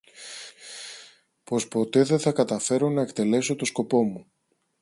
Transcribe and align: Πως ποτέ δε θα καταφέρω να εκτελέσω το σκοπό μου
Πως 1.43 1.67
ποτέ 1.67 2.03
δε 2.03 2.17
θα 2.17 2.31
καταφέρω 2.31 2.89
να 2.89 3.01
εκτελέσω 3.01 3.55
το 3.55 3.65
σκοπό 3.65 4.03
μου 4.03 4.25